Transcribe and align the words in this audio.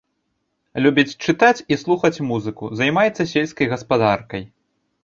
Любіць 0.85 1.17
чытаць 1.27 1.63
і 1.75 1.79
слухаць 1.83 2.23
музыку, 2.31 2.73
займаецца 2.81 3.31
сельскай 3.35 3.73
гаспадаркай. 3.77 4.43